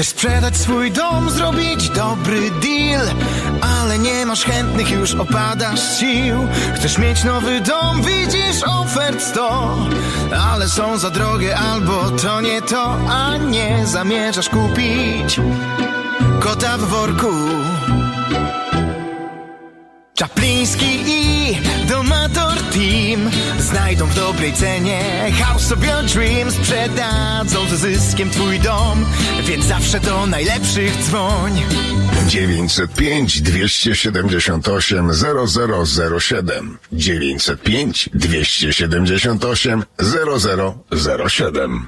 Chcesz 0.00 0.08
sprzedać 0.08 0.56
swój 0.56 0.90
dom, 0.90 1.30
zrobić 1.30 1.88
dobry 1.88 2.50
deal 2.50 3.06
Ale 3.60 3.98
nie 3.98 4.26
masz 4.26 4.44
chętnych, 4.44 4.90
już 4.90 5.14
opadasz 5.14 5.98
sił. 5.98 6.48
Chcesz 6.74 6.98
mieć 6.98 7.24
nowy 7.24 7.60
dom, 7.60 8.02
widzisz 8.02 8.62
ofert 8.66 9.22
sto. 9.22 9.76
Ale 10.50 10.68
są 10.68 10.98
za 10.98 11.10
drogie 11.10 11.56
albo 11.56 12.10
to 12.10 12.40
nie 12.40 12.62
to 12.62 12.96
A 13.10 13.36
nie 13.36 13.86
zamierzasz 13.86 14.48
kupić 14.48 15.40
kota 16.40 16.78
w 16.78 16.80
worku. 16.80 17.32
Czapliński 20.14 21.04
i 21.06 21.56
Domator 21.88 22.49
Team 22.80 23.30
Znajdą 23.58 24.06
w 24.06 24.14
dobrej 24.14 24.52
cenie. 24.52 25.00
House 25.44 25.72
of 25.72 25.78
Your 25.86 26.04
Dreams 26.04 26.54
Sprzedadzą 26.54 27.66
ze 27.66 27.76
zyskiem 27.76 28.30
twój 28.30 28.60
dom 28.60 29.04
Więc 29.44 29.64
zawsze 29.64 30.00
do 30.00 30.26
najlepszych 30.26 30.96
dzwoń. 30.96 31.62
905 32.26 33.42
278 33.42 35.10
0007 35.86 36.78
905 36.92 38.10
278 38.14 39.84
0007 39.98 41.86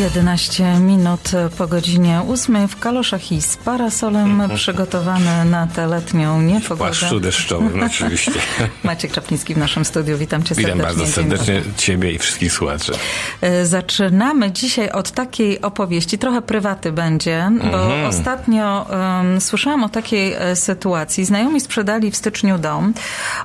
11 0.00 0.64
minut 0.80 1.30
po 1.58 1.66
godzinie 1.66 2.22
8 2.28 2.68
w 2.68 2.78
kaloszach 2.78 3.32
i 3.32 3.42
z 3.42 3.56
parasolem 3.56 4.42
przygotowany 4.54 5.44
na 5.44 5.66
tę 5.66 5.86
letnią 5.86 6.42
niepogodę. 6.42 6.76
Płaszczu 6.76 7.20
deszczowym 7.20 7.82
oczywiście. 7.82 8.32
Maciek 8.84 9.12
Czapliński 9.12 9.54
w 9.54 9.58
naszym 9.58 9.84
studiu. 9.84 10.18
Witam 10.18 10.42
cię 10.42 10.54
Witam 10.54 10.70
serdecznie. 10.78 10.82
bardzo 10.82 11.04
Dzień 11.04 11.12
serdecznie. 11.12 11.62
Ciebie 11.76 12.12
i 12.12 12.18
wszystkich 12.18 12.52
słuchaczy. 12.52 12.92
E, 13.40 13.66
Zaczynamy 13.66 14.52
dzisiaj 14.52 14.90
od 14.90 15.10
takiej 15.10 15.60
opowieści, 15.62 16.18
trochę 16.18 16.42
prywaty 16.42 16.92
będzie, 16.92 17.50
bo 17.72 17.82
Mhm. 17.84 18.06
ostatnio 18.06 18.86
um, 18.90 19.40
słyszałam 19.40 19.84
o 19.84 19.88
takiej 19.88 20.32
e, 20.32 20.56
sytuacji. 20.56 21.24
Znajomi 21.24 21.60
sprzedali 21.60 22.10
w 22.10 22.16
styczniu 22.16 22.58
dom. 22.58 22.94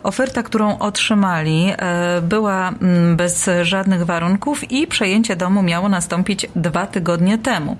Oferta, 0.03 0.43
którą 0.43 0.77
otrzymali, 0.79 1.71
e, 1.77 2.21
była 2.21 2.69
mm, 2.69 3.15
bez 3.15 3.49
żadnych 3.61 4.05
warunków 4.05 4.71
i 4.71 4.87
przejęcie 4.87 5.35
domu 5.35 5.63
miało 5.63 5.89
nastąpić 5.89 6.44
dwa 6.55 6.87
tygodnie 6.87 7.37
temu. 7.37 7.77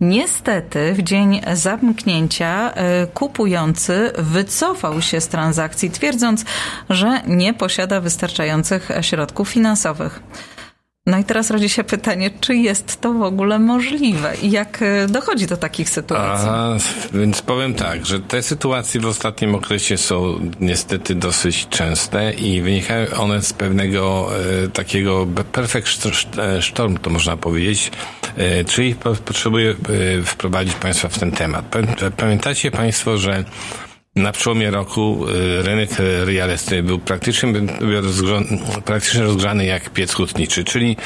Niestety, 0.00 0.94
w 0.94 1.02
dzień 1.02 1.40
zamknięcia 1.52 2.72
e, 2.74 3.06
kupujący 3.06 4.12
wycofał 4.18 5.02
się 5.02 5.20
z 5.20 5.28
transakcji, 5.28 5.90
twierdząc, 5.90 6.44
że 6.90 7.20
nie 7.26 7.54
posiada 7.54 8.00
wystarczających 8.00 8.88
środków 9.00 9.48
finansowych. 9.48 10.20
No 11.08 11.18
i 11.18 11.24
teraz 11.24 11.50
rodzi 11.50 11.68
się 11.68 11.84
pytanie, 11.84 12.30
czy 12.40 12.54
jest 12.56 13.00
to 13.00 13.12
w 13.12 13.22
ogóle 13.22 13.58
możliwe 13.58 14.34
i 14.42 14.50
jak 14.50 14.82
e, 14.82 15.06
dochodzi 15.06 15.46
do 15.46 15.56
takich 15.56 15.90
sytuacji? 15.90 16.48
A, 16.48 16.76
więc 17.12 17.42
powiem 17.42 17.74
tak, 17.74 18.06
że 18.06 18.20
te 18.20 18.42
sytuacje 18.42 19.00
w 19.00 19.06
ostatnim 19.06 19.54
okresie 19.54 19.96
są 19.96 20.40
niestety 20.60 21.14
dosyć 21.14 21.68
częste 21.68 22.32
i 22.32 22.60
wynikają 22.62 23.06
one 23.16 23.42
z 23.42 23.52
pewnego 23.52 24.30
e, 24.64 24.68
takiego 24.68 25.26
perfect 25.52 25.88
e, 26.38 26.62
storm, 26.62 26.96
to 26.96 27.10
można 27.10 27.36
powiedzieć, 27.36 27.90
e, 28.36 28.64
czyli 28.64 28.94
po, 28.94 29.14
potrzebuję 29.14 29.70
e, 29.70 30.22
wprowadzić 30.22 30.74
Państwa 30.74 31.08
w 31.08 31.18
ten 31.18 31.32
temat. 31.32 31.64
Pamię- 31.70 32.10
Pamiętacie 32.16 32.70
Państwo, 32.70 33.18
że 33.18 33.44
na 34.18 34.32
przełomie 34.32 34.70
roku 34.70 35.26
y, 35.28 35.62
rynek 35.62 36.00
y, 36.00 36.24
real 36.24 36.50
estate 36.50 36.82
był 36.82 36.98
praktycznie, 36.98 37.52
praktycznie 38.84 39.22
rozgrzany 39.22 39.64
jak 39.64 39.90
piec 39.90 40.12
hutniczy, 40.12 40.64
czyli 40.64 40.96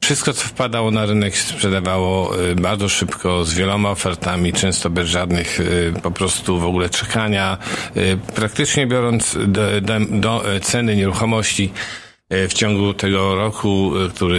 wszystko, 0.00 0.32
co 0.32 0.48
wpadało 0.48 0.90
na 0.90 1.06
rynek, 1.06 1.36
sprzedawało 1.36 2.40
y, 2.40 2.54
bardzo 2.54 2.88
szybko, 2.88 3.44
z 3.44 3.54
wieloma 3.54 3.90
ofertami, 3.90 4.52
często 4.52 4.90
bez 4.90 5.08
żadnych 5.08 5.60
po 6.02 6.10
prostu 6.10 6.58
w 6.58 6.64
ogóle 6.64 6.88
czekania. 6.88 7.58
Praktycznie 8.34 8.86
biorąc 8.86 9.38
do, 9.46 9.80
do, 9.80 9.94
do 10.10 10.54
y, 10.54 10.60
ceny 10.60 10.96
nieruchomości, 10.96 11.70
E, 11.70 12.09
w 12.30 12.52
ciągu 12.52 12.94
tego 12.94 13.34
roku, 13.34 13.92
e, 14.06 14.08
który 14.08 14.38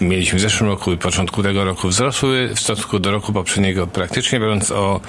e, 0.00 0.04
mieliśmy 0.04 0.38
w 0.38 0.42
zeszłym 0.42 0.70
roku 0.70 0.92
i 0.92 0.96
początku 0.96 1.42
tego 1.42 1.64
roku, 1.64 1.88
wzrosły 1.88 2.50
w 2.54 2.60
stosunku 2.60 2.98
do 2.98 3.10
roku 3.10 3.32
poprzedniego 3.32 3.86
praktycznie 3.86 4.40
biorąc 4.40 4.70
o 4.70 5.00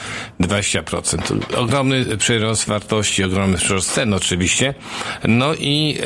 20%. 0.42 1.56
Ogromny 1.56 2.18
przyrost 2.18 2.68
wartości, 2.68 3.24
ogromny 3.24 3.58
przyrost 3.58 3.92
cen 3.92 4.14
oczywiście. 4.14 4.74
No 5.28 5.54
i 5.54 5.98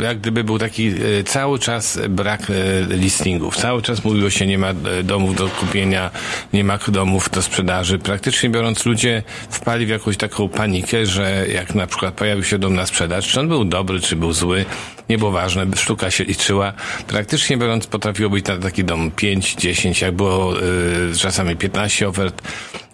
e, 0.00 0.04
jak 0.04 0.18
gdyby 0.18 0.44
był 0.44 0.58
taki 0.58 0.88
e, 0.88 1.24
cały 1.24 1.58
czas 1.58 1.98
brak 2.08 2.42
e, 2.50 2.96
listingów. 2.96 3.56
Cały 3.56 3.82
czas 3.82 4.04
mówiło 4.04 4.30
się, 4.30 4.46
nie 4.46 4.58
ma 4.58 4.68
e, 4.68 5.02
domów 5.02 5.36
do 5.36 5.48
kupienia, 5.48 6.10
nie 6.52 6.64
ma 6.64 6.78
domów 6.88 7.30
do 7.30 7.42
sprzedaży. 7.42 7.98
Praktycznie 7.98 8.50
biorąc, 8.50 8.86
ludzie 8.86 9.22
wpali 9.50 9.86
w 9.86 9.88
jakąś 9.88 10.16
taką 10.16 10.48
panikę, 10.48 11.06
że 11.06 11.46
jak 11.54 11.74
na 11.74 11.86
przykład 11.86 12.14
pojawił 12.14 12.44
się 12.44 12.58
dom 12.58 12.74
na 12.74 12.86
sprzedaż, 12.86 13.28
czy 13.28 13.40
on 13.40 13.48
był 13.48 13.64
dobry, 13.64 14.00
czy 14.00 14.16
był 14.16 14.32
zły, 14.32 14.64
nie 15.10 15.18
było 15.18 15.30
ważne, 15.30 15.66
sztuka 15.76 16.10
się 16.10 16.24
liczyła. 16.24 16.72
Praktycznie 17.06 17.56
biorąc, 17.56 17.86
potrafiło 17.86 18.30
być 18.30 18.46
na 18.46 18.58
taki 18.58 18.84
dom 18.84 19.10
5, 19.10 19.54
10, 19.54 20.00
jak 20.00 20.14
było 20.14 20.62
y, 20.62 21.16
czasami 21.18 21.56
15 21.56 22.08
ofert. 22.08 22.42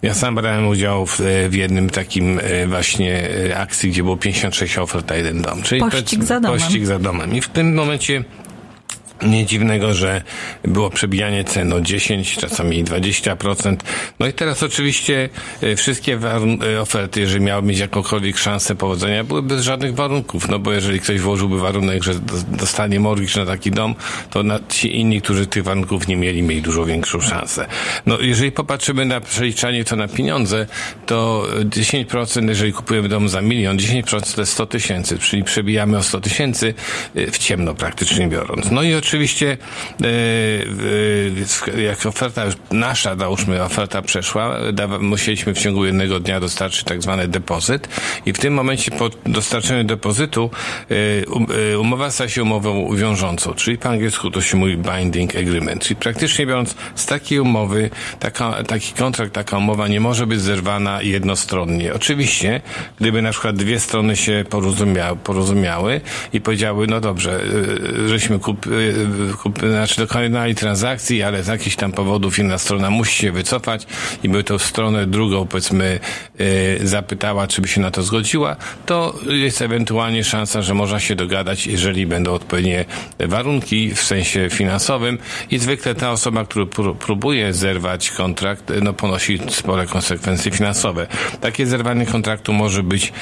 Ja 0.01 0.13
sam 0.13 0.35
brałem 0.35 0.67
udział 0.67 1.05
w, 1.05 1.21
w 1.49 1.53
jednym 1.53 1.89
takim 1.89 2.39
y, 2.39 2.67
właśnie 2.67 3.29
y, 3.29 3.57
akcji, 3.57 3.91
gdzie 3.91 4.03
było 4.03 4.17
56 4.17 4.77
ofert 4.77 5.09
na 5.09 5.15
jeden 5.15 5.41
dom. 5.41 5.61
Czyli 5.63 5.81
Pościg 5.81 6.23
za 6.23 6.39
domem. 6.39 6.59
Pościg 6.59 6.85
za 6.85 6.99
domem. 6.99 7.35
I 7.35 7.41
w 7.41 7.49
tym 7.49 7.75
momencie 7.75 8.23
nie 9.21 9.45
dziwnego, 9.45 9.93
że 9.93 10.21
było 10.63 10.89
przebijanie 10.89 11.43
cen 11.43 11.73
o 11.73 11.81
10, 11.81 12.37
czasami 12.37 12.83
20%. 12.85 13.75
No 14.19 14.27
i 14.27 14.33
teraz 14.33 14.63
oczywiście 14.63 15.29
e, 15.61 15.75
wszystkie 15.75 16.19
e, 16.75 16.81
oferty, 16.81 17.19
jeżeli 17.19 17.43
miały 17.45 17.63
mieć 17.63 17.79
jakąkolwiek 17.79 18.37
szansę 18.37 18.75
powodzenia, 18.75 19.23
były 19.23 19.41
bez 19.41 19.63
żadnych 19.63 19.95
warunków. 19.95 20.49
No 20.49 20.59
bo 20.59 20.71
jeżeli 20.73 20.99
ktoś 20.99 21.19
włożyłby 21.21 21.59
warunek, 21.59 22.03
że 22.03 22.15
do- 22.15 22.33
dostanie 22.57 22.99
mortgage 22.99 23.39
na 23.39 23.45
taki 23.45 23.71
dom, 23.71 23.95
to 24.29 24.43
ci 24.69 24.99
inni, 24.99 25.21
którzy 25.21 25.47
tych 25.47 25.63
warunków 25.63 26.07
nie 26.07 26.15
mieli, 26.15 26.43
mieli 26.43 26.61
dużo 26.61 26.85
większą 26.85 27.21
szansę. 27.21 27.67
No 28.05 28.19
jeżeli 28.19 28.51
popatrzymy 28.51 29.05
na 29.05 29.21
przeliczanie 29.21 29.83
to 29.85 29.95
na 29.95 30.07
pieniądze, 30.07 30.65
to 31.05 31.47
e, 31.61 31.65
10%, 31.65 32.49
jeżeli 32.49 32.73
kupujemy 32.73 33.09
dom 33.09 33.29
za 33.29 33.41
milion, 33.41 33.77
10% 33.77 34.35
to 34.35 34.41
jest 34.41 34.53
100 34.53 34.65
tysięcy, 34.65 35.19
czyli 35.19 35.43
przebijamy 35.43 35.97
o 35.97 36.03
100 36.03 36.21
tysięcy 36.21 36.73
e, 37.15 37.31
w 37.31 37.37
ciemno 37.37 37.75
praktycznie 37.75 38.27
biorąc. 38.27 38.71
No 38.71 38.83
i 38.83 38.93
oczywiście 39.07 39.57
e, 41.75 41.81
jak 41.81 42.05
oferta 42.05 42.45
już 42.45 42.55
nasza, 42.71 43.15
załóżmy, 43.15 43.63
oferta 43.63 44.01
przeszła, 44.01 44.57
musieliśmy 44.99 45.53
w 45.53 45.59
ciągu 45.59 45.85
jednego 45.85 46.19
dnia 46.19 46.39
dostarczyć 46.39 46.83
tak 46.83 47.01
zwany 47.01 47.27
depozyt 47.27 47.87
i 48.25 48.33
w 48.33 48.39
tym 48.39 48.53
momencie 48.53 48.91
po 48.91 49.09
dostarczeniu 49.25 49.83
depozytu 49.83 50.49
e, 50.91 51.25
um, 51.25 51.45
e, 51.73 51.79
umowa 51.79 52.11
stała 52.11 52.29
się 52.29 52.43
umową 52.43 52.95
wiążącą, 52.95 53.53
czyli 53.53 53.77
po 53.77 53.89
angielsku 53.89 54.31
to 54.31 54.41
się 54.41 54.57
mówi 54.57 54.77
binding 54.77 55.35
agreement, 55.35 55.83
czyli 55.83 55.95
praktycznie 55.95 56.45
biorąc 56.45 56.75
z 56.95 57.05
takiej 57.05 57.39
umowy, 57.39 57.89
taka, 58.19 58.63
taki 58.63 58.93
kontrakt, 58.93 59.33
taka 59.33 59.57
umowa 59.57 59.87
nie 59.87 59.99
może 59.99 60.27
być 60.27 60.41
zerwana 60.41 61.01
jednostronnie. 61.01 61.93
Oczywiście, 61.93 62.61
gdyby 62.99 63.21
na 63.21 63.31
przykład 63.31 63.55
dwie 63.55 63.79
strony 63.79 64.15
się 64.15 64.45
porozumiały, 64.49 65.17
porozumiały 65.17 66.01
i 66.33 66.41
powiedziały, 66.41 66.87
no 66.87 67.01
dobrze, 67.01 67.41
żeśmy 68.07 68.39
kup, 68.39 68.65
znaczy 69.59 69.97
dokonali 69.97 70.55
transakcji, 70.55 71.23
ale 71.23 71.43
z 71.43 71.47
jakichś 71.47 71.75
tam 71.75 71.91
powodów 71.91 72.39
inna 72.39 72.57
strona 72.57 72.89
musi 72.89 73.15
się 73.15 73.31
wycofać 73.31 73.87
i 74.23 74.29
by 74.29 74.43
tą 74.43 74.57
stronę 74.57 75.07
drugą, 75.07 75.47
powiedzmy, 75.47 75.99
y, 76.39 76.79
zapytała, 76.83 77.47
czy 77.47 77.61
by 77.61 77.67
się 77.67 77.81
na 77.81 77.91
to 77.91 78.03
zgodziła, 78.03 78.55
to 78.85 79.19
jest 79.29 79.61
ewentualnie 79.61 80.23
szansa, 80.23 80.61
że 80.61 80.73
można 80.73 80.99
się 80.99 81.15
dogadać, 81.15 81.67
jeżeli 81.67 82.07
będą 82.07 82.33
odpowiednie 82.33 82.85
warunki 83.19 83.95
w 83.95 84.01
sensie 84.01 84.49
finansowym 84.49 85.17
i 85.51 85.57
zwykle 85.59 85.95
ta 85.95 86.11
osoba, 86.11 86.45
która 86.45 86.65
pró- 86.65 86.95
próbuje 86.95 87.53
zerwać 87.53 88.11
kontrakt, 88.11 88.71
no 88.81 88.93
ponosi 88.93 89.39
spore 89.49 89.85
konsekwencje 89.85 90.51
finansowe. 90.51 91.07
Takie 91.41 91.65
zerwanie 91.65 92.05
kontraktu 92.05 92.53
może 92.53 92.83
być 92.83 93.13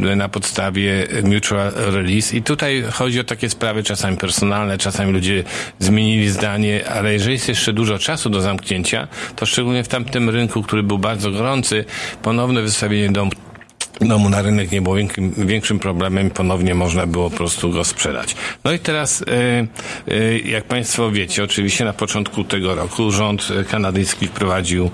e, 0.00 0.16
na 0.16 0.28
podstawie 0.28 1.06
mutual 1.22 1.72
release 1.76 2.36
i 2.36 2.42
tutaj 2.42 2.84
chodzi 2.92 3.20
o 3.20 3.24
takie 3.24 3.50
sprawy 3.50 3.82
czasami 3.82 4.16
personalne, 4.16 4.65
czasami 4.78 5.12
ludzie 5.12 5.44
zmienili 5.78 6.28
zdanie, 6.28 6.88
ale 6.88 7.12
jeżeli 7.12 7.32
jest 7.32 7.48
jeszcze 7.48 7.72
dużo 7.72 7.98
czasu 7.98 8.30
do 8.30 8.40
zamknięcia, 8.40 9.08
to 9.36 9.46
szczególnie 9.46 9.84
w 9.84 9.88
tamtym 9.88 10.30
rynku, 10.30 10.62
który 10.62 10.82
był 10.82 10.98
bardzo 10.98 11.30
gorący, 11.30 11.84
ponowne 12.22 12.62
wystawienie 12.62 13.12
domu 13.12 13.30
domu 14.00 14.28
na 14.28 14.42
rynek 14.42 14.72
nie 14.72 14.82
było 14.82 14.94
większym, 14.94 15.32
większym 15.36 15.78
problemem 15.78 16.30
ponownie 16.30 16.74
można 16.74 17.06
było 17.06 17.30
po 17.30 17.36
prostu 17.36 17.70
go 17.70 17.84
sprzedać. 17.84 18.36
No 18.64 18.72
i 18.72 18.78
teraz, 18.78 19.22
e, 19.22 19.26
e, 20.14 20.38
jak 20.38 20.64
Państwo 20.64 21.10
wiecie, 21.10 21.44
oczywiście 21.44 21.84
na 21.84 21.92
początku 21.92 22.44
tego 22.44 22.74
roku 22.74 23.10
rząd 23.10 23.48
kanadyjski 23.70 24.26
wprowadził 24.26 24.90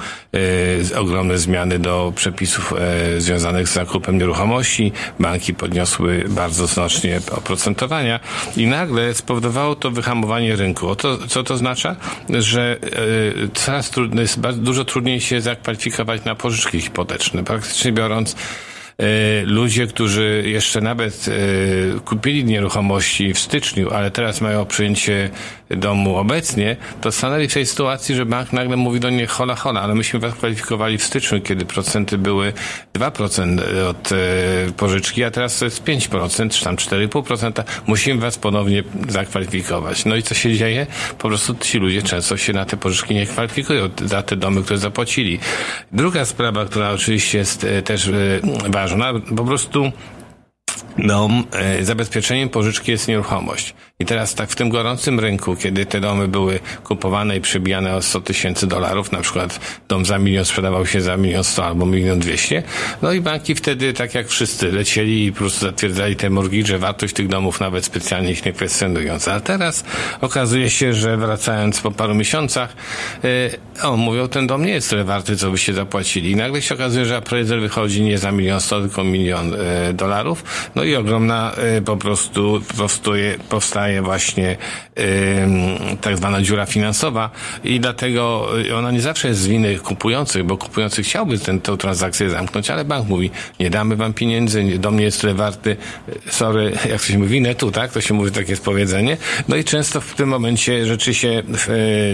e, 0.95 0.99
ogromne 0.99 1.39
zmiany 1.39 1.79
do 1.79 2.13
przepisów 2.17 2.75
związanych 3.19 3.69
z 3.69 3.73
zakupem 3.73 4.19
nieruchomości. 4.19 4.93
Banki 5.21 5.55
podniosły 5.55 6.25
bardzo 6.29 6.67
znacznie 6.67 7.21
oprocentowania 7.31 8.21
i 8.57 8.67
nagle 8.67 9.15
spowodowało 9.15 9.75
to 9.75 9.91
wyhamowanie 9.91 10.57
rynku. 10.57 10.89
O 10.89 10.97
to, 10.97 11.19
co 11.29 11.43
to 11.43 11.55
oznacza? 11.55 11.97
Że 12.29 12.77
coraz 13.55 13.91
trudniej, 13.91 14.23
jest 14.23 14.41
dużo 14.57 14.85
trudniej 14.85 15.21
się 15.21 15.41
zakwalifikować 15.41 16.25
na 16.25 16.35
pożyczki 16.35 16.81
hipoteczne. 16.81 17.45
Praktycznie 17.45 17.93
biorąc, 17.93 18.37
ludzie, 19.44 19.87
którzy 19.87 20.43
jeszcze 20.47 20.81
nawet 20.81 21.27
e, 21.29 22.00
kupili 22.00 22.44
nieruchomości 22.44 23.35
w 23.35 23.39
styczniu, 23.39 23.91
ale 23.91 24.11
teraz 24.11 24.41
mają 24.41 24.67
przyjęcie 24.67 25.31
domu 25.71 26.17
obecnie, 26.17 26.77
to 27.00 27.12
stanęli 27.12 27.49
w 27.49 27.55
tej 27.55 27.67
sytuacji, 27.67 28.15
że 28.15 28.27
bank 28.27 28.53
nagle 28.53 28.77
mówi 28.77 29.00
do 29.00 29.11
nich 29.11 29.31
hola 29.31 29.55
hola, 29.55 29.81
ale 29.81 29.94
myśmy 29.94 30.21
was 30.21 30.35
kwalifikowali 30.35 30.99
w 30.99 31.05
styczniu, 31.05 31.41
kiedy 31.41 31.65
procenty 31.65 32.19
były 32.19 32.53
2% 32.94 33.61
od 33.91 34.12
e, 34.12 34.17
pożyczki, 34.77 35.25
a 35.25 35.31
teraz 35.31 35.59
to 35.59 35.65
jest 35.65 35.85
5%, 35.85 36.50
czy 36.50 36.65
tam 36.65 36.77
4,5%. 36.77 37.65
Musimy 37.87 38.21
was 38.21 38.39
ponownie 38.39 38.83
zakwalifikować. 39.09 40.05
No 40.05 40.17
i 40.17 40.23
co 40.23 40.35
się 40.35 40.55
dzieje? 40.55 40.87
Po 41.19 41.29
prostu 41.29 41.55
ci 41.55 41.79
ludzie 41.79 42.03
często 42.03 42.37
się 42.37 42.53
na 42.53 42.65
te 42.65 42.77
pożyczki 42.77 43.15
nie 43.15 43.27
kwalifikują 43.27 43.91
za 44.05 44.23
te 44.23 44.37
domy, 44.37 44.62
które 44.62 44.79
zapłacili. 44.79 45.39
Druga 45.93 46.25
sprawa, 46.25 46.65
która 46.65 46.91
oczywiście 46.91 47.39
jest 47.39 47.67
też 47.85 48.11
ważna, 48.69 48.81
ważna. 48.82 49.12
Po 49.37 49.44
prostu 49.44 49.93
dom, 50.99 51.44
e, 51.52 51.84
zabezpieczeniem 51.84 52.49
pożyczki 52.49 52.90
jest 52.90 53.08
nieruchomość. 53.08 53.75
I 54.03 54.07
teraz 54.07 54.35
tak 54.35 54.51
w 54.51 54.57
tym 54.57 54.69
gorącym 54.69 55.21
rynku, 55.21 55.57
kiedy 55.57 55.87
te 55.87 56.01
domy 56.01 56.29
były 56.29 56.61
kupowane 56.85 57.37
i 57.37 57.41
przebijane 57.41 57.97
o 57.97 58.03
100 58.03 58.21
tysięcy 58.21 58.67
dolarów, 58.67 59.13
na 59.13 59.21
przykład 59.21 59.61
dom 59.89 60.05
za 60.05 60.19
milion 60.19 60.45
sprzedawał 60.45 60.87
się 60.87 61.01
za 61.01 61.17
milion 61.17 61.45
sto 61.45 61.65
albo 61.65 61.87
milion 61.87 62.19
dwieście, 62.19 62.63
no 63.03 63.13
i 63.13 63.21
banki 63.21 63.55
wtedy, 63.55 63.93
tak 63.93 64.15
jak 64.15 64.29
wszyscy, 64.29 64.73
lecieli 64.73 65.27
i 65.27 65.33
po 65.33 65.39
prostu 65.39 65.67
zatwierdzali 65.67 66.17
te 66.17 66.31
mortgage, 66.31 66.79
wartość 66.79 67.15
tych 67.15 67.29
domów 67.29 67.61
nawet 67.61 67.85
specjalnie 67.85 68.31
ich 68.31 68.45
nie 68.45 68.53
kwestionując. 68.53 69.29
A 69.29 69.41
teraz 69.41 69.85
okazuje 70.21 70.71
się, 70.71 70.95
że 70.95 71.17
wracając 71.17 71.81
po 71.81 71.91
paru 71.91 72.15
miesiącach, 72.15 72.77
yy, 73.23 73.51
o, 73.83 73.97
mówią, 73.97 74.29
ten 74.29 74.47
dom 74.47 74.67
nie 74.67 74.73
jest 74.73 74.91
tyle 74.91 75.05
warty, 75.05 75.37
co 75.37 75.51
byście 75.51 75.73
zapłacili. 75.73 76.31
I 76.31 76.37
nagle 76.37 76.63
się 76.63 76.75
okazuje, 76.75 77.07
że 77.07 77.17
appraiser 77.17 77.61
wychodzi 77.61 78.03
nie 78.03 78.19
za 78.19 78.33
milion 78.33 78.61
sto, 78.61 78.81
tylko 78.81 79.05
milion 79.05 79.51
yy, 79.51 79.93
dolarów. 79.95 80.45
No 80.75 80.85
i 80.85 80.97
ogromna 80.97 81.53
yy, 81.75 81.83
po 81.83 81.97
prostu 81.97 82.63
powstaje, 82.79 83.39
powstaje 83.49 83.92
właśnie 84.00 84.56
tak 86.00 86.17
zwana 86.17 86.43
dziura 86.43 86.67
finansowa 86.67 87.31
i 87.65 87.81
dlatego 87.81 88.49
ona 88.77 88.91
nie 88.91 89.00
zawsze 89.00 89.29
jest 89.29 89.41
z 89.41 89.47
winy 89.47 89.79
kupujących, 89.79 90.44
bo 90.44 90.56
kupujący 90.56 91.03
chciałby 91.03 91.39
tę 91.39 91.77
transakcję 91.79 92.31
zamknąć, 92.31 92.71
ale 92.71 92.85
bank 92.85 93.09
mówi, 93.09 93.31
nie 93.61 93.71
damy 93.71 93.97
wam 93.97 94.12
pieniędzy, 94.12 94.79
do 94.79 94.91
mnie 94.91 95.05
jest 95.05 95.21
tyle 95.21 95.35
warty, 95.35 95.77
sorry, 96.31 96.73
jak 96.93 97.03
się 97.03 97.19
mówi, 97.19 97.41
netu, 97.41 97.71
tak? 97.71 97.93
To 97.93 98.00
się 98.00 98.15
mówi 98.15 98.31
takie 98.31 98.50
jest 98.50 98.65
powiedzenie. 98.65 99.17
No 99.49 99.56
i 99.56 99.65
często 99.65 100.00
w 100.00 100.15
tym 100.15 100.29
momencie 100.29 100.87
rzeczy 100.87 101.15
się 101.15 101.29
e, 101.29 101.43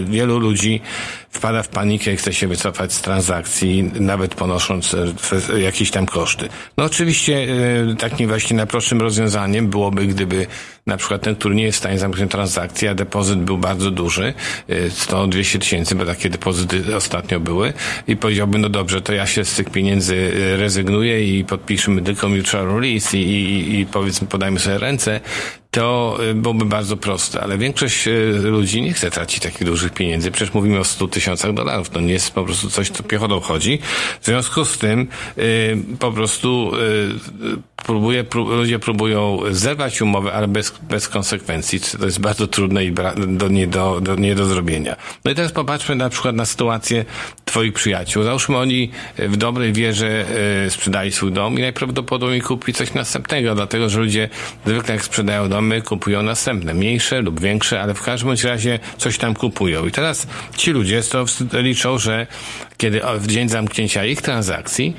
wielu 0.04 0.38
ludzi 0.38 0.80
wpada 1.30 1.62
w 1.62 1.68
panikę 1.68 2.12
i 2.12 2.16
chce 2.16 2.32
się 2.32 2.48
wycofać 2.48 2.92
z 2.92 3.00
transakcji, 3.00 3.90
nawet 4.00 4.34
ponosząc 4.34 4.96
e, 5.52 5.60
jakieś 5.60 5.90
tam 5.90 6.06
koszty. 6.06 6.48
No 6.76 6.84
oczywiście 6.84 7.46
e, 7.90 7.96
takim 7.96 8.28
właśnie 8.28 8.56
najprostszym 8.56 9.00
rozwiązaniem 9.00 9.68
byłoby, 9.68 10.06
gdyby 10.06 10.46
na 10.86 10.96
przykład 10.96 11.22
ten, 11.22 11.36
który 11.36 11.54
nie 11.54 11.64
jest 11.64 11.76
w 11.76 11.80
stanie 11.80 11.98
zamknąć 11.98 12.30
transakcji, 12.30 12.88
a 12.88 12.94
depozyt 12.94 13.38
był 13.38 13.58
bardzo 13.58 13.90
duży, 13.90 14.34
100-200 14.68 15.56
e, 15.56 15.58
tysięcy, 15.58 15.94
bo 15.94 16.04
takie 16.04 16.30
depozyty 16.30 16.96
ostatnio 16.96 17.40
były 17.40 17.72
i 18.08 18.16
powiedziałby, 18.16 18.58
no 18.58 18.68
dobrze, 18.68 19.00
to 19.00 19.12
ja 19.12 19.26
się 19.26 19.44
z 19.44 19.54
tych 19.54 19.70
pieniędzy 19.70 20.30
rezygnuję 20.56 21.38
i 21.38 21.44
podpiszmy 21.44 22.02
tylko 22.02 22.28
mutual 22.28 22.66
release 22.66 23.14
i, 23.14 23.18
i, 23.18 23.80
i 23.80 23.86
powiedzmy 23.86 24.28
podajmy 24.28 24.60
sobie 24.60 24.78
ręce, 24.78 25.20
to 25.78 26.18
y, 26.30 26.34
byłoby 26.34 26.64
bardzo 26.64 26.96
proste, 26.96 27.40
ale 27.40 27.58
większość 27.58 28.08
y, 28.08 28.32
ludzi 28.42 28.82
nie 28.82 28.92
chce 28.92 29.10
tracić 29.10 29.42
takich 29.42 29.64
dużych 29.64 29.92
pieniędzy. 29.92 30.30
Przecież 30.30 30.54
mówimy 30.54 30.78
o 30.78 30.84
100 30.84 31.08
tysiącach 31.08 31.52
dolarów. 31.52 31.90
To 31.90 32.00
nie 32.00 32.12
jest 32.12 32.30
po 32.30 32.44
prostu 32.44 32.70
coś, 32.70 32.90
co 32.90 33.02
piechotą 33.02 33.40
chodzi. 33.40 33.78
W 34.20 34.26
związku 34.26 34.64
z 34.64 34.78
tym 34.78 35.08
y, 35.38 35.78
po 35.98 36.12
prostu 36.12 36.72
próbuje, 37.88 38.24
prób, 38.24 38.48
ludzie 38.48 38.78
próbują 38.78 39.38
zerwać 39.50 40.02
umowę, 40.02 40.32
ale 40.32 40.48
bez, 40.48 40.72
bez 40.82 41.08
konsekwencji. 41.08 41.80
To 41.80 42.04
jest 42.04 42.20
bardzo 42.20 42.46
trudne 42.46 42.84
i 42.84 42.92
do, 43.28 43.48
nie, 43.48 43.66
do, 43.66 44.00
do, 44.00 44.14
nie 44.14 44.34
do 44.34 44.46
zrobienia. 44.46 44.96
No 45.24 45.30
i 45.30 45.34
teraz 45.34 45.52
popatrzmy 45.52 45.94
na 45.94 46.08
przykład 46.08 46.34
na 46.34 46.46
sytuację 46.46 47.04
twoich 47.44 47.72
przyjaciół. 47.72 48.22
Załóżmy 48.22 48.56
oni 48.56 48.90
w 49.18 49.36
dobrej 49.36 49.72
wierze 49.72 50.24
sprzedali 50.68 51.12
swój 51.12 51.32
dom 51.32 51.58
i 51.58 51.60
najprawdopodobniej 51.60 52.40
kupi 52.40 52.72
coś 52.72 52.94
następnego, 52.94 53.54
dlatego 53.54 53.88
że 53.88 54.00
ludzie 54.00 54.28
zwykle 54.66 54.94
jak 54.94 55.04
sprzedają 55.04 55.48
dom, 55.48 55.68
domy 55.68 55.82
kupują 55.82 56.22
następne, 56.22 56.74
mniejsze 56.74 57.20
lub 57.20 57.40
większe, 57.40 57.80
ale 57.80 57.94
w 57.94 58.02
każdym 58.02 58.34
razie 58.44 58.78
coś 58.98 59.18
tam 59.18 59.34
kupują. 59.34 59.86
I 59.86 59.90
teraz 59.90 60.26
ci 60.56 60.70
ludzie 60.70 61.02
to 61.02 61.24
liczą, 61.52 61.98
że 61.98 62.26
kiedy 62.76 63.00
w 63.18 63.26
dzień 63.26 63.48
zamknięcia 63.48 64.04
ich 64.04 64.22
transakcji 64.22 64.96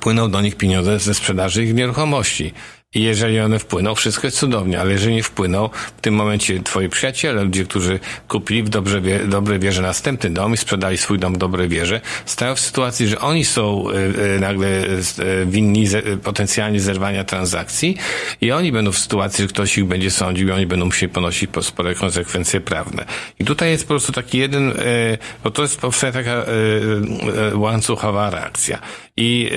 wpłyną 0.00 0.30
do 0.30 0.40
nich 0.40 0.56
pieniądze 0.56 0.98
ze 0.98 1.14
sprzedaży 1.14 1.64
ich 1.64 1.74
nieruchomości. 1.74 2.52
I 2.94 3.02
jeżeli 3.02 3.40
one 3.40 3.58
wpłyną, 3.58 3.94
wszystko 3.94 4.26
jest 4.26 4.38
cudownie, 4.38 4.80
ale 4.80 4.92
jeżeli 4.92 5.14
nie 5.14 5.22
wpłyną, 5.22 5.68
w 5.96 6.00
tym 6.00 6.14
momencie 6.14 6.60
twoi 6.62 6.88
przyjaciele, 6.88 7.44
ludzie, 7.44 7.64
którzy 7.64 8.00
kupili 8.28 8.62
w 8.62 8.68
dobrze, 8.68 9.00
dobrej 9.28 9.58
wierze 9.58 9.82
następny 9.82 10.30
dom 10.30 10.54
i 10.54 10.56
sprzedali 10.56 10.98
swój 10.98 11.18
dom 11.18 11.34
w 11.34 11.38
dobrej 11.38 11.68
wierze, 11.68 12.00
stają 12.26 12.54
w 12.54 12.60
sytuacji, 12.60 13.08
że 13.08 13.18
oni 13.18 13.44
są 13.44 13.90
y, 13.90 13.94
y, 14.36 14.40
nagle 14.40 14.68
y, 14.68 15.46
winni 15.46 15.86
potencjalnie 16.22 16.80
zerwania 16.80 17.24
transakcji 17.24 17.96
i 18.40 18.52
oni 18.52 18.72
będą 18.72 18.92
w 18.92 18.98
sytuacji, 18.98 19.42
że 19.42 19.48
ktoś 19.48 19.78
ich 19.78 19.84
będzie 19.84 20.10
sądził 20.10 20.48
i 20.48 20.50
oni 20.50 20.66
będą 20.66 20.86
musieli 20.86 21.12
ponosić 21.12 21.50
spore 21.60 21.94
konsekwencje 21.94 22.60
prawne. 22.60 23.04
I 23.38 23.44
tutaj 23.44 23.70
jest 23.70 23.84
po 23.84 23.88
prostu 23.88 24.12
taki 24.12 24.38
jeden, 24.38 24.72
bo 25.44 25.50
to 25.50 25.62
jest 25.62 25.80
powstaje 25.80 26.12
taka 26.12 26.46
łańcuchowa 27.54 28.30
reakcja 28.30 28.78
i 29.16 29.50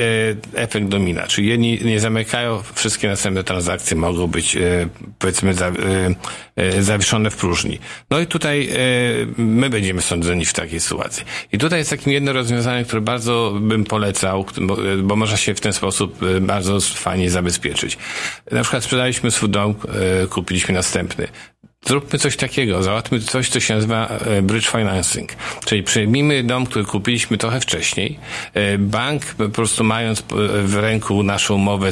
efekt 0.55 0.87
domina, 0.87 1.27
czyli 1.27 1.47
jedni 1.47 1.79
nie 1.85 1.99
zamykają 1.99 2.63
wszystkie 2.75 3.07
następne 3.07 3.22
następne 3.23 3.43
transakcje 3.43 3.97
mogą 3.97 4.27
być, 4.27 4.55
e, 4.55 4.87
powiedzmy, 5.19 5.51
e, 5.51 6.15
e, 6.55 6.83
zawieszone 6.83 7.29
w 7.29 7.35
próżni. 7.35 7.79
No 8.09 8.19
i 8.19 8.27
tutaj 8.27 8.69
my 9.37 9.69
będziemy 9.69 10.01
sądzeni 10.01 10.45
w 10.45 10.53
takiej 10.53 10.79
sytuacji. 10.79 11.23
I 11.51 11.57
tutaj 11.57 11.79
jest 11.79 11.89
takie 11.89 12.11
jedno 12.11 12.33
rozwiązanie, 12.33 12.85
które 12.85 13.01
bardzo 13.01 13.53
bym 13.61 13.83
polecał, 13.83 14.45
bo, 15.03 15.15
można 15.15 15.37
się 15.37 15.55
w 15.55 15.59
ten 15.59 15.73
sposób 15.73 16.19
bardzo 16.41 16.79
fajnie 16.79 17.29
zabezpieczyć. 17.29 17.97
Na 18.51 18.61
przykład 18.61 18.83
sprzedaliśmy 18.83 19.31
swój 19.31 19.49
dom, 19.49 19.75
kupiliśmy 20.29 20.73
następny. 20.73 21.27
Zróbmy 21.85 22.19
coś 22.19 22.37
takiego, 22.37 22.83
załatwmy 22.83 23.19
coś, 23.19 23.49
co 23.49 23.59
się 23.59 23.75
nazywa 23.75 24.19
bridge 24.41 24.67
financing. 24.67 25.29
Czyli 25.65 25.83
przyjmijmy 25.83 26.43
dom, 26.43 26.65
który 26.65 26.85
kupiliśmy 26.85 27.37
trochę 27.37 27.59
wcześniej. 27.59 28.19
Bank, 28.79 29.25
po 29.25 29.49
prostu 29.49 29.83
mając 29.83 30.23
w 30.63 30.75
ręku 30.75 31.23
naszą 31.23 31.55
umowę 31.55 31.89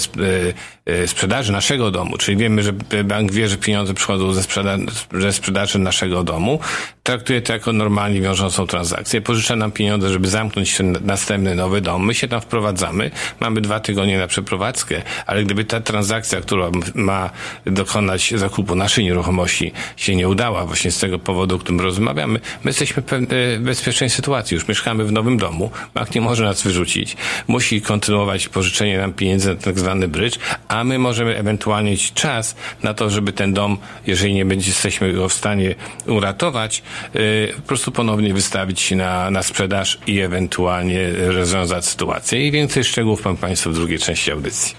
sprzedaży 1.08 1.52
naszego 1.52 1.92
domu, 1.92 2.18
czyli 2.18 2.38
wiemy, 2.38 2.64
że 2.64 2.74
bank 3.04 3.32
wie, 3.32 3.48
że 3.48 3.58
pieniądze 3.58 3.94
przychodzą 3.94 4.34
ze, 4.34 4.44
sprzeda 4.44 4.78
ze 5.20 5.34
sprzedaży 5.34 5.80
naszego 5.80 6.24
domu, 6.24 6.60
traktuje 7.04 7.42
to 7.42 7.54
jako 7.54 7.74
normalnie 7.74 8.22
wiążącą 8.22 8.68
transakcję, 8.68 9.22
pożycza 9.22 9.56
nam 9.56 9.72
pieniądze, 9.72 10.10
żeby 10.10 10.28
zamknąć 10.28 10.78
ten 10.78 10.98
następny 11.02 11.56
nowy 11.56 11.82
dom, 11.82 12.06
my 12.06 12.14
się 12.14 12.28
tam 12.28 12.42
wprowadzamy, 12.42 13.12
mamy 13.40 13.62
dwa 13.62 13.80
tygodnie 13.80 14.18
na 14.18 14.28
przeprowadzkę, 14.28 15.02
ale 15.26 15.44
gdyby 15.44 15.66
ta 15.66 15.82
transakcja, 15.82 16.42
która 16.42 16.70
ma 16.96 17.30
dokonać 17.66 18.34
zakupu 18.36 18.76
naszej 18.76 19.04
nieruchomości 19.04 19.72
się 19.98 20.16
nie 20.16 20.30
udała 20.30 20.66
właśnie 20.66 20.92
z 20.92 21.00
tego 21.00 21.20
powodu, 21.20 21.56
o 21.56 21.60
którym 21.60 21.82
rozmawiamy, 21.82 22.40
my 22.64 22.70
jesteśmy 22.70 23.04
w 23.60 23.64
bezpiecznej 23.64 24.10
sytuacji, 24.10 24.56
już 24.56 24.68
mieszkamy 24.68 25.06
w 25.06 25.12
nowym 25.12 25.38
domu, 25.38 25.72
bank 25.94 26.16
nie 26.16 26.22
może 26.22 26.44
nas 26.44 26.64
wyrzucić, 26.64 27.18
musi 27.48 27.82
kontynuować 27.82 28.48
pożyczenie 28.48 28.98
nam 28.98 29.14
pieniędzy 29.14 29.50
na 29.50 29.56
tak 29.56 29.80
zwany 29.80 30.08
bridge, 30.08 30.40
a 30.68 30.81
my 30.84 31.00
możemy 31.00 31.38
ewentualnie 31.38 31.92
mieć 31.92 32.14
czas 32.14 32.56
na 32.84 32.94
to, 32.94 33.10
żeby 33.10 33.34
ten 33.34 33.54
dom, 33.54 33.78
jeżeli 34.08 34.34
nie 34.34 34.46
będzie, 34.46 34.70
jesteśmy 34.70 35.14
go 35.14 35.30
w 35.30 35.34
stanie 35.34 35.76
uratować, 36.08 36.84
yy, 37.14 37.54
po 37.56 37.62
prostu 37.62 37.92
ponownie 37.92 38.34
wystawić 38.34 38.92
na, 38.92 39.32
na 39.32 39.44
sprzedaż 39.44 39.98
i 40.08 40.20
ewentualnie 40.20 41.12
rozwiązać 41.12 41.86
sytuację. 41.86 42.48
I 42.48 42.52
więcej 42.52 42.84
szczegółów 42.84 43.22
Pan 43.22 43.38
Państwu 43.38 43.72
w 43.72 43.76
drugiej 43.76 44.00
części 44.00 44.32
audycji. 44.32 44.76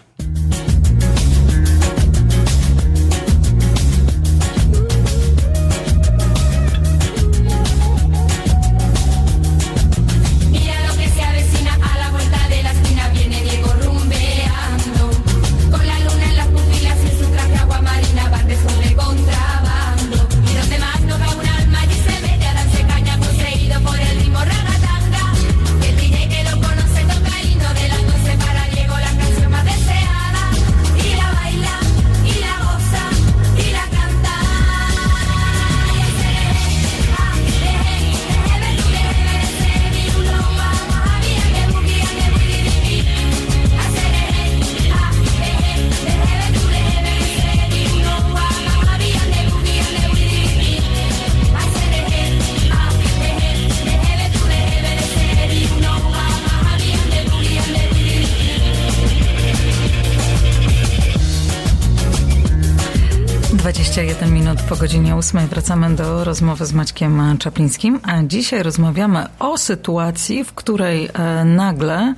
Po 64.73 64.77
godzinie 64.77 65.17
8 65.17 65.49
wracamy 65.49 65.97
do 65.97 66.25
rozmowy 66.25 66.67
z 66.67 66.73
Maćkiem 66.73 67.39
Czaplińskim, 67.39 68.01
a 68.03 68.23
dzisiaj 68.23 68.63
rozmawiamy 68.63 69.27
o 69.39 69.59
sytuacji, 69.59 70.45
w 70.45 70.53
której 70.53 71.09
e, 71.13 71.45
nagle 71.45 72.15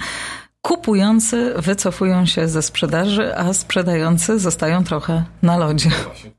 kupujący 0.63 1.55
wycofują 1.57 2.27
się 2.27 2.49
ze 2.49 2.63
sprzedaży, 2.63 3.37
a 3.37 3.53
sprzedający 3.53 4.39
zostają 4.39 4.85
trochę 4.85 5.25
na 5.43 5.59
lodzie. 5.59 5.91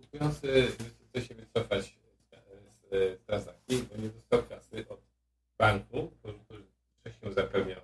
Kupujący 0.01 0.67
chce 1.10 1.22
się 1.27 1.36
wycofać 1.36 1.98
z 2.91 3.25
transakcji, 3.25 3.86
bo 3.91 4.01
nie 4.01 4.10
dostał 4.10 4.43
kasy 4.43 4.86
od 4.89 5.00
banku, 5.57 6.12
który 6.19 6.63
wcześniej 7.00 7.34
zapewniał 7.34 7.81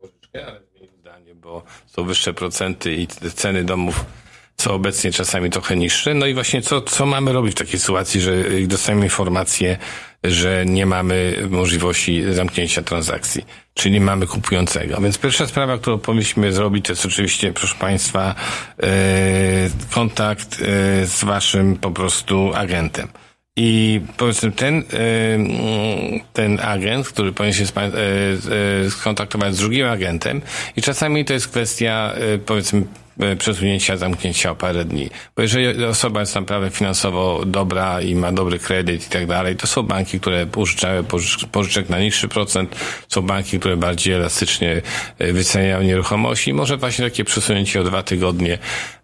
pożyczkę, 0.00 0.46
ale 0.46 0.60
zmienił 0.70 0.96
zdanie, 1.00 1.34
bo 1.34 1.62
są 1.86 2.04
wyższe 2.04 2.34
procenty 2.34 2.94
i 2.94 3.06
ceny 3.06 3.64
domów 3.64 4.04
są 4.60 4.70
obecnie 4.70 5.12
czasami 5.12 5.50
trochę 5.50 5.76
niższe. 5.76 6.14
No 6.14 6.26
i 6.26 6.34
właśnie 6.34 6.62
co, 6.62 6.80
co 6.80 7.06
mamy 7.06 7.32
robić 7.32 7.52
w 7.52 7.58
takiej 7.58 7.80
sytuacji, 7.80 8.20
że 8.20 8.44
dostajemy 8.66 9.04
informację, 9.04 9.78
że 10.24 10.64
nie 10.66 10.86
mamy 10.86 11.36
możliwości 11.50 12.22
zamknięcia 12.32 12.82
transakcji, 12.82 13.46
czyli 13.74 14.00
mamy 14.00 14.26
kupującego. 14.26 15.00
Więc 15.00 15.18
pierwsza 15.18 15.46
sprawa, 15.46 15.78
którą 15.78 15.98
powinniśmy 15.98 16.52
zrobić, 16.52 16.86
to 16.86 16.92
jest 16.92 17.06
oczywiście, 17.06 17.52
proszę 17.52 17.74
Państwa, 17.78 18.34
e, 18.82 18.86
kontakt 19.90 20.54
e, 20.54 21.06
z 21.06 21.24
Waszym 21.24 21.76
po 21.76 21.90
prostu 21.90 22.50
agentem. 22.54 23.08
I 23.56 24.00
powiedzmy 24.16 24.52
ten, 24.52 24.78
e, 24.78 24.82
ten 26.32 26.60
agent, 26.60 27.08
który 27.08 27.32
powinien 27.32 27.54
się 27.54 27.64
skontaktować 28.90 29.54
z 29.54 29.58
drugim 29.58 29.86
agentem 29.86 30.40
i 30.76 30.82
czasami 30.82 31.24
to 31.24 31.32
jest 31.32 31.48
kwestia 31.48 32.14
powiedzmy 32.46 32.82
przesunięcia 33.38 33.96
zamknięcia 33.96 34.50
o 34.50 34.54
parę 34.54 34.84
dni. 34.84 35.10
Bo 35.36 35.42
jeżeli 35.42 35.84
osoba 35.84 36.20
jest 36.20 36.34
naprawdę 36.34 36.70
finansowo 36.70 37.42
dobra 37.46 38.00
i 38.00 38.14
ma 38.14 38.32
dobry 38.32 38.58
kredyt 38.58 39.06
i 39.06 39.10
tak 39.10 39.26
dalej, 39.26 39.56
to 39.56 39.66
są 39.66 39.82
banki, 39.82 40.20
które 40.20 40.46
pożyczają 40.46 41.04
pożyczek 41.52 41.88
na 41.88 42.00
niższy 42.00 42.28
procent, 42.28 42.76
są 43.08 43.22
banki, 43.22 43.58
które 43.58 43.76
bardziej 43.76 44.14
elastycznie 44.14 44.82
e, 45.18 45.32
wyceniają 45.32 45.82
nieruchomości. 45.82 46.52
Może 46.52 46.76
właśnie 46.76 47.04
takie 47.04 47.24
przesunięcie 47.24 47.80
o 47.80 47.84
dwa 47.84 48.02
tygodnie 48.02 48.58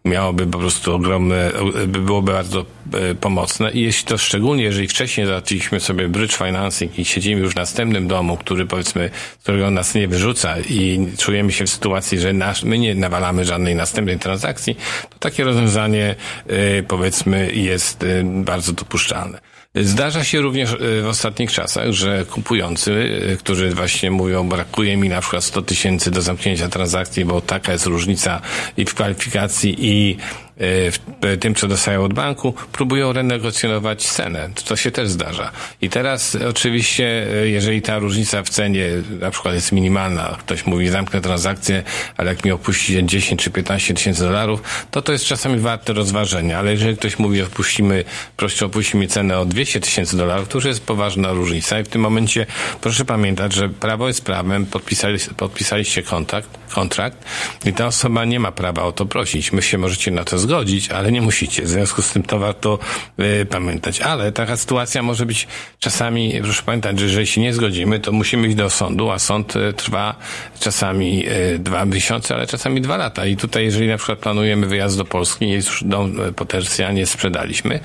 miałoby 0.07 0.47
po 0.47 0.59
prostu 0.59 0.95
ogromne, 0.95 1.53
byłoby 1.89 2.33
bardzo 2.33 2.67
e, 2.93 3.15
pomocne 3.15 3.71
i 3.73 3.81
jeśli 3.81 4.09
to 4.09 4.19
szczególnie, 4.19 4.65
jeżeli 4.65 4.89
wcześniej 4.89 5.27
załatwiliśmy 5.27 5.81
sobie 5.81 6.09
bridge 6.09 6.37
financing 6.37 6.99
i 6.99 7.05
siedzimy 7.05 7.41
już 7.41 7.53
w 7.53 7.57
następnym 7.57 8.09
domu, 8.09 8.37
który 8.37 8.67
powiedzmy, 8.67 9.11
którego 9.43 9.71
nas 9.71 9.95
nie 9.95 10.09
wyrzuca 10.09 10.57
i 10.71 11.09
czujemy 11.19 11.53
się 11.53 11.65
w 11.65 11.71
sytuacji, 11.71 12.19
że 12.19 12.33
nasz, 12.33 12.63
my 12.63 12.79
nie 12.79 12.95
nawalamy 12.95 13.45
żadnej 13.45 13.75
następnej 13.75 14.06
transakcji, 14.19 14.77
to 15.11 15.19
takie 15.19 15.45
rozwiązanie 15.45 16.15
e, 16.47 16.83
powiedzmy 16.83 17.53
jest 17.53 18.03
e, 18.03 18.25
bardzo 18.25 18.73
dopuszczalne. 18.73 19.41
Zdarza 19.75 20.25
się 20.25 20.41
również 20.41 20.73
e, 20.73 21.03
w 21.03 21.07
ostatnich 21.07 21.53
czasach, 21.53 21.93
że 21.93 22.25
kupujący, 22.25 23.21
którzy 23.39 23.71
właśnie 23.71 24.11
mówią, 24.11 24.49
brakuje 24.49 24.97
mi 24.97 25.09
na 25.09 25.21
przykład 25.21 25.45
100 25.45 25.63
tysięcy 25.63 26.11
do 26.11 26.23
zamknięcia 26.23 26.69
transakcji, 26.69 27.25
bo 27.25 27.41
taka 27.41 27.73
jest 27.73 27.87
różnica 27.87 28.41
i 28.77 28.85
w 28.85 28.95
kwalifikacji 28.95 29.77
i 29.79 30.17
w 30.59 30.99
tym, 31.41 31.55
co 31.55 31.69
dostają 31.69 32.05
od 32.05 32.15
banku, 32.15 32.55
próbują 32.73 33.13
renegocjonować 33.13 34.03
cenę. 34.07 34.51
To 34.65 34.77
się 34.77 34.91
też 34.91 35.09
zdarza. 35.09 35.51
I 35.81 35.91
teraz 35.91 36.37
oczywiście, 36.49 37.27
e, 37.43 37.49
jeżeli 37.49 37.83
ta 37.83 37.99
różnica 37.99 38.43
w 38.43 38.49
cenie 38.49 38.87
na 39.21 39.31
przykład 39.31 39.55
jest 39.55 39.73
minimalna, 39.73 40.37
ktoś 40.39 40.67
mówi 40.67 40.89
zamknę 40.89 41.21
transakcję, 41.21 41.83
ale 42.17 42.31
jak 42.31 42.45
mi 42.45 42.51
opuści 42.51 43.07
10 43.07 43.43
czy 43.43 43.51
15 43.51 43.95
tysięcy 43.95 44.21
dolarów, 44.21 44.63
to 44.91 45.03
to 45.03 45.13
jest 45.13 45.25
czasami 45.25 45.59
warte 45.59 45.93
rozważenia. 45.93 46.59
Ale 46.59 46.71
jeżeli 46.71 46.97
ktoś 46.97 47.19
mówi 47.19 47.43
opuścimy, 47.43 48.05
proszę 48.37 48.67
opuścimy 48.67 49.07
cenę 49.07 49.39
o 49.39 49.45
200 49.45 49.81
tysięcy 49.81 50.17
dolarów, 50.17 50.49
to 50.49 50.59
już 50.59 50.65
jest 50.65 50.87
poważna 50.87 51.33
różnica 51.33 51.81
i 51.81 51.85
w 51.85 51.89
tym 51.89 52.03
momencie 52.03 52.47
proszę 52.81 53.05
pamiętać, 53.05 53.53
że 53.53 53.69
prawo 53.69 54.09
jest 54.09 54.25
prawem, 54.25 54.67
podpisali, 54.67 55.19
podpisaliście 55.37 56.03
kontakt, 56.03 56.49
kontrakt 56.75 57.19
i 57.65 57.73
ta 57.73 57.87
osoba 57.87 58.25
nie 58.25 58.41
ma 58.41 58.53
prawa 58.53 58.83
o 58.83 58.93
to 58.93 59.07
prosić. 59.07 59.53
My 59.53 59.63
się 59.63 59.79
możecie 59.79 60.11
na 60.11 60.25
to 60.25 60.39
zgodzić, 60.47 60.91
ale 60.91 61.13
nie 61.13 61.21
musicie. 61.21 61.63
W 61.63 61.69
związku 61.69 62.03
z 62.03 62.13
tym 62.13 62.23
to 62.23 62.39
warto 62.39 62.79
y, 63.21 63.47
pamiętać. 63.47 64.01
Ale 64.01 64.33
taka 64.33 64.57
sytuacja 64.57 65.03
może 65.03 65.27
być 65.27 65.47
czasami, 65.79 66.41
proszę 66.43 66.63
pamiętać, 66.63 66.99
że 66.99 67.05
jeżeli 67.05 67.27
się 67.27 67.41
nie 67.41 67.53
zgodzimy, 67.53 68.01
to 68.01 68.13
musimy 68.13 68.47
iść 68.49 68.57
do 68.57 68.71
sądu, 68.71 69.11
a 69.11 69.19
sąd 69.19 69.57
y, 69.57 69.73
trwa 69.73 70.15
czasami 70.61 71.29
y, 71.29 71.59
dwa 71.59 71.85
miesiące, 71.85 72.35
ale 72.35 72.47
czasami 72.47 72.81
dwa 72.81 72.97
lata. 72.97 73.27
I 73.27 73.37
tutaj, 73.37 73.65
jeżeli 73.65 73.89
na 73.89 73.97
przykład 73.97 74.19
planujemy 74.19 74.67
wyjazd 74.67 74.97
do 74.97 75.05
Polski, 75.05 75.51
jest 75.51 75.69
już 75.69 75.85
dom 75.85 76.17
potencjalnie 76.37 77.07
sprzedaliśmy, 77.07 77.81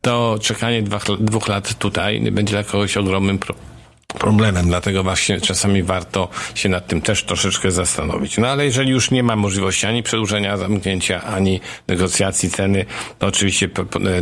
to 0.00 0.38
czekanie 0.42 0.82
dwa, 0.82 1.00
dwóch 1.20 1.48
lat 1.48 1.74
tutaj 1.74 2.20
będzie 2.20 2.52
dla 2.52 2.64
kogoś 2.64 2.96
ogromnym 2.96 3.38
problemem 3.38 3.75
problemem, 4.06 4.66
dlatego 4.66 5.02
właśnie 5.02 5.40
czasami 5.40 5.82
warto 5.82 6.28
się 6.54 6.68
nad 6.68 6.86
tym 6.86 7.00
też 7.00 7.24
troszeczkę 7.24 7.70
zastanowić. 7.70 8.38
No 8.38 8.48
ale 8.48 8.64
jeżeli 8.64 8.90
już 8.90 9.10
nie 9.10 9.22
ma 9.22 9.36
możliwości 9.36 9.86
ani 9.86 10.02
przedłużenia 10.02 10.56
zamknięcia, 10.56 11.22
ani 11.22 11.60
negocjacji 11.88 12.50
ceny, 12.50 12.86
to 13.18 13.26
oczywiście 13.26 13.68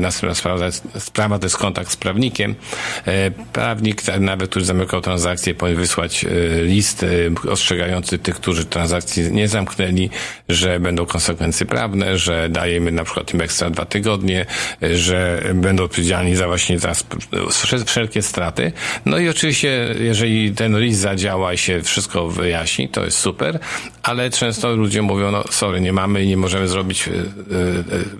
następna 0.01 0.35
sprawa, 0.35 0.67
sprawa 0.99 1.39
to 1.39 1.47
jest 1.47 1.57
kontakt 1.57 1.91
z 1.91 1.97
prawnikiem. 1.97 2.55
E, 3.07 3.31
prawnik, 3.31 4.03
nawet 4.21 4.51
który 4.51 4.65
zamykał 4.65 5.01
transakcję, 5.01 5.55
powinien 5.55 5.81
wysłać 5.81 6.25
e, 6.25 6.29
list 6.63 7.03
e, 7.03 7.51
ostrzegający 7.51 8.19
tych, 8.19 8.35
którzy 8.35 8.65
transakcji 8.65 9.33
nie 9.33 9.49
zamknęli, 9.49 10.11
że 10.49 10.81
będą 10.81 11.07
konsekwencje 11.07 11.67
prawne, 11.67 12.19
że 12.19 12.49
dajemy 12.49 12.93
na 12.93 13.05
przykład 13.05 13.35
im 13.35 13.41
ekstra 13.41 13.71
dwa 13.71 13.85
tygodnie, 13.85 14.47
że 14.95 15.43
będą 15.55 15.85
odpowiedzialni 15.85 16.37
za 16.37 16.47
właśnie 16.47 16.79
za 16.79 16.93
wszelkie 17.87 18.23
straty. 18.23 18.73
No 19.07 19.19
i 19.19 19.29
oczywiście 19.29 19.84
jeżeli 20.01 20.53
ten 20.53 20.79
list 20.79 21.01
zadziała 21.01 21.53
i 21.53 21.59
się 21.59 21.83
wszystko 21.83 22.29
wyjaśni, 22.29 22.89
to 22.89 23.05
jest 23.05 23.19
super, 23.19 23.59
ale 24.03 24.31
często 24.31 24.77
ludzie 24.77 25.03
mówią, 25.03 25.31
no 25.31 25.45
sorry, 25.51 25.81
nie 25.81 25.93
mamy 25.93 26.25
i 26.25 26.29
nie 26.29 26.37
możemy 26.37 26.69
zrobić, 26.69 27.09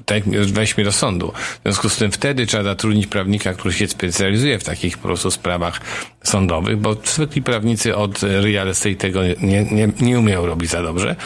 tak, 0.07 0.25
weźmy 0.29 0.85
do 0.85 0.93
sądu. 0.93 1.33
W 1.59 1.63
związku 1.63 1.89
z 1.89 1.97
tym 1.97 2.13
wtedy 2.13 2.47
trzeba 2.47 2.65
zatrudnić 2.65 3.07
prawnika, 3.07 3.55
który 3.55 3.75
się 3.75 3.89
specjalizuje 3.89 4.59
w 4.59 4.65
takich 4.65 4.99
po 4.99 5.09
prostu 5.09 5.31
sprawach 5.31 5.81
sądowych, 6.23 6.79
bo 6.79 6.97
zwykli 7.05 7.43
prawnicy 7.43 7.97
od 7.97 8.23
real 8.23 8.69
estate 8.69 8.95
tego 8.95 9.21
nie, 9.25 9.65
nie, 9.65 9.89
nie 10.01 10.19
umieją 10.19 10.47
robić 10.47 10.71
za 10.71 10.83
dobrze. 10.83 11.17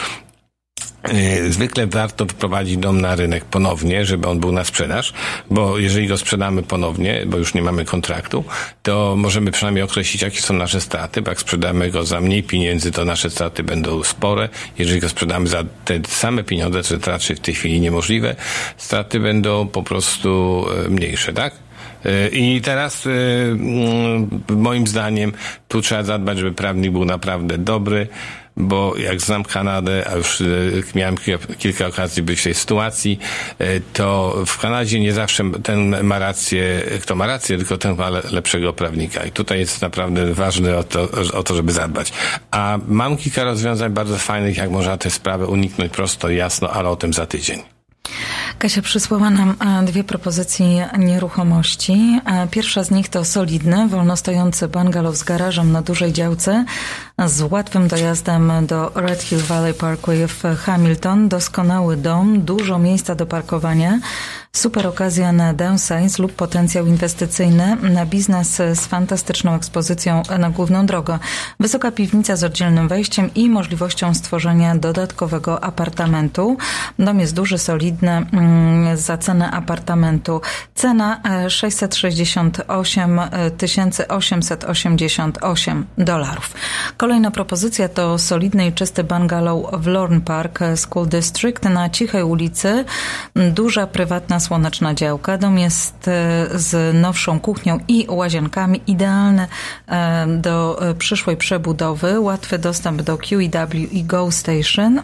E, 1.02 1.52
zwykle 1.52 1.86
warto 1.86 2.26
wprowadzić 2.26 2.76
dom 2.76 3.00
na 3.00 3.16
rynek 3.16 3.44
ponownie, 3.44 4.04
żeby 4.04 4.28
on 4.28 4.40
był 4.40 4.52
na 4.52 4.64
sprzedaż, 4.64 5.12
bo 5.50 5.78
jeżeli 5.78 6.06
go 6.06 6.18
sprzedamy 6.18 6.62
ponownie, 6.62 7.22
bo 7.26 7.38
już 7.38 7.54
nie 7.54 7.62
mamy 7.62 7.84
kontraktu, 7.84 8.44
to 8.82 9.14
możemy 9.16 9.50
przynajmniej 9.50 9.84
określić, 9.84 10.22
jakie 10.22 10.40
są 10.40 10.54
nasze 10.54 10.80
straty, 10.80 11.22
bo 11.22 11.30
jak 11.30 11.40
sprzedamy 11.40 11.90
go 11.90 12.04
za 12.04 12.20
mniej 12.20 12.42
pieniędzy, 12.42 12.92
to 12.92 13.04
nasze 13.04 13.30
straty 13.30 13.62
będą 13.62 14.04
spore. 14.04 14.48
Jeżeli 14.78 15.00
go 15.00 15.08
sprzedamy 15.08 15.48
za 15.48 15.64
te 15.84 16.00
same 16.08 16.44
pieniądze, 16.44 16.82
co 16.82 17.10
raczej 17.10 17.36
w 17.36 17.40
tej 17.40 17.54
chwili 17.54 17.80
niemożliwe, 17.80 18.36
straty 18.76 19.20
będą 19.20 19.68
po 19.68 19.82
prostu 19.82 20.64
e, 20.86 20.88
mniejsze, 20.88 21.32
tak? 21.32 21.67
E, 22.04 22.28
I 22.28 22.60
teraz 22.60 23.06
mm, 23.06 24.28
moim 24.48 24.86
zdaniem 24.86 25.32
tu 25.68 25.82
trzeba 25.82 26.02
zadbać, 26.02 26.38
żeby 26.38 26.52
prawnik 26.52 26.92
był 26.92 27.04
naprawdę 27.04 27.58
dobry, 27.58 28.08
bo 28.58 28.96
jak 28.96 29.20
znam 29.20 29.44
Kanadę, 29.44 30.10
a 30.10 30.16
już 30.16 30.40
e, 30.40 30.44
miałem 30.94 31.16
kilka 31.58 31.86
okazji 31.86 32.22
być 32.22 32.40
w 32.40 32.44
tej 32.44 32.54
sytuacji, 32.54 33.18
e, 33.58 33.80
to 33.80 34.36
w 34.46 34.58
Kanadzie 34.58 35.00
nie 35.00 35.12
zawsze 35.12 35.44
ten 35.62 36.04
ma 36.04 36.18
rację, 36.18 36.82
kto 37.02 37.14
ma 37.14 37.26
rację, 37.26 37.56
tylko 37.56 37.78
ten 37.78 37.96
ma 37.96 38.10
lepszego 38.10 38.72
prawnika. 38.72 39.24
I 39.24 39.30
tutaj 39.30 39.58
jest 39.58 39.82
naprawdę 39.82 40.34
ważne 40.34 40.76
o 40.76 40.84
to, 40.84 41.08
o 41.32 41.42
to 41.42 41.54
żeby 41.54 41.72
zadbać. 41.72 42.12
A 42.50 42.78
mam 42.88 43.16
kilka 43.16 43.44
rozwiązań 43.44 43.92
bardzo 43.92 44.18
fajnych, 44.18 44.56
jak 44.56 44.70
można 44.70 44.96
tę 44.96 45.10
sprawę 45.10 45.46
uniknąć 45.46 45.92
prosto, 45.92 46.30
jasno, 46.30 46.70
ale 46.70 46.88
o 46.88 46.96
tym 46.96 47.12
za 47.12 47.26
tydzień. 47.26 47.77
Kasia 48.58 48.82
przysłała 48.82 49.30
nam 49.30 49.56
e, 49.60 49.84
dwie 49.84 50.04
propozycje 50.04 50.90
nieruchomości. 50.98 52.20
Pierwsza 52.50 52.84
z 52.84 52.90
nich 52.90 53.08
to 53.08 53.24
solidny, 53.24 53.88
wolnostojący 53.88 54.68
bungalow 54.68 55.16
z 55.16 55.22
garażem 55.22 55.72
na 55.72 55.82
dużej 55.82 56.12
działce 56.12 56.64
z 57.26 57.42
łatwym 57.42 57.88
dojazdem 57.88 58.66
do 58.66 58.92
Red 58.94 59.22
Hill 59.22 59.38
Valley 59.38 59.74
Parkway 59.74 60.26
w 60.26 60.42
Hamilton. 60.42 61.28
Doskonały 61.28 61.96
dom, 61.96 62.40
dużo 62.40 62.78
miejsca 62.78 63.14
do 63.14 63.26
parkowania, 63.26 63.98
super 64.52 64.86
okazja 64.86 65.32
na 65.32 65.54
downsize 65.54 66.22
lub 66.22 66.32
potencjał 66.32 66.86
inwestycyjny, 66.86 67.76
na 67.76 68.06
biznes 68.06 68.56
z 68.56 68.86
fantastyczną 68.86 69.54
ekspozycją 69.54 70.22
na 70.38 70.50
główną 70.50 70.86
drogę. 70.86 71.18
Wysoka 71.60 71.90
piwnica 71.90 72.36
z 72.36 72.44
oddzielnym 72.44 72.88
wejściem 72.88 73.30
i 73.34 73.50
możliwością 73.50 74.14
stworzenia 74.14 74.74
dodatkowego 74.74 75.64
apartamentu. 75.64 76.56
Dom 76.98 77.20
jest 77.20 77.34
duży, 77.34 77.58
solidny, 77.58 78.10
mm, 78.10 78.96
za 78.96 79.18
cenę 79.18 79.50
apartamentu. 79.50 80.40
Cena 80.74 81.20
668 81.48 83.20
888 84.08 85.86
dolarów. 85.98 86.54
Kolejna 87.08 87.30
propozycja 87.30 87.88
to 87.88 88.18
solidny 88.18 88.66
i 88.66 88.72
czysty 88.72 89.04
bungalow 89.04 89.66
w 89.72 89.86
Lorne 89.86 90.20
Park 90.20 90.58
School 90.76 91.08
District 91.08 91.64
na 91.64 91.90
cichej 91.90 92.22
ulicy. 92.22 92.84
Duża, 93.52 93.86
prywatna, 93.86 94.40
słoneczna 94.40 94.94
działka. 94.94 95.38
Dom 95.38 95.58
jest 95.58 96.08
e, 96.08 96.46
z 96.54 96.94
nowszą 96.94 97.40
kuchnią 97.40 97.78
i 97.88 98.06
łazienkami. 98.08 98.80
Idealny 98.86 99.46
e, 99.86 100.26
do 100.26 100.82
e, 100.82 100.94
przyszłej 100.94 101.36
przebudowy. 101.36 102.20
Łatwy 102.20 102.58
dostęp 102.58 103.02
do 103.02 103.18
QEW 103.18 103.92
i 103.92 104.04
Go 104.04 104.30
Station. 104.32 105.00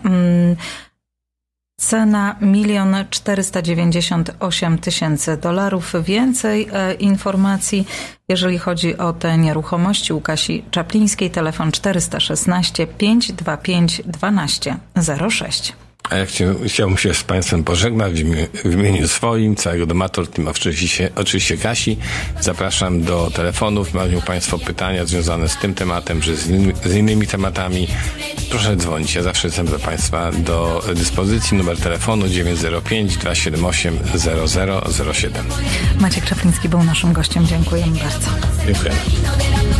Cena 1.76 2.37
1 2.40 3.07
498 3.11 4.78
tysięcy 4.78 5.37
dolarów. 5.37 5.93
Więcej 6.04 6.69
e, 6.73 6.95
informacji, 6.95 7.87
jeżeli 8.28 8.59
chodzi 8.59 8.99
o 8.99 9.12
te 9.12 9.38
nieruchomości 9.38 10.12
u 10.12 10.21
Kasi 10.21 10.64
Czaplińskiej, 10.71 11.31
telefon 11.31 11.73
416 11.73 12.87
525 12.87 14.02
1206. 14.12 15.84
A 16.11 16.17
ja 16.17 16.27
chcia, 16.27 16.45
chciałbym 16.67 16.99
się 16.99 17.15
z 17.15 17.25
Państwem 17.25 17.65
pożegnać 17.65 18.25
w, 18.65 18.73
imieniu 18.73 19.09
swoim, 19.09 19.57
całego 19.57 19.87
Domator 19.87 20.29
Team, 20.29 20.49
oczywiście, 20.49 21.11
oczywiście 21.17 21.57
Kasi. 21.57 21.97
Zapraszam 22.41 23.03
do 23.03 23.31
telefonów. 23.35 23.95
Mają 23.95 24.21
Państwo 24.21 24.59
pytania 24.59 25.05
związane 25.05 25.49
z 25.49 25.57
tym 25.57 25.75
tematem, 25.75 26.21
czy 26.21 26.37
z, 26.37 26.49
in, 26.49 26.73
z 26.85 26.95
innymi 26.95 27.27
tematami. 27.27 27.89
Proszę 28.51 28.77
dzwonić. 28.77 29.15
Ja 29.15 29.23
zawsze 29.23 29.49
jestem 29.49 29.67
dla 29.67 29.79
Państwa 29.79 30.33
do 30.33 30.85
dyspozycji. 30.95 31.57
Numer 31.57 31.79
telefonu 31.79 32.29
905 32.29 33.17
278 33.17 33.99
0007. 35.05 35.45
Maciek 36.01 36.25
Czapliński 36.25 36.69
był 36.69 36.85
naszym 36.85 37.13
gościem. 37.13 37.47
Dziękujemy 37.47 37.99
bardzo. 37.99 38.31
Dziękujemy. 38.67 39.74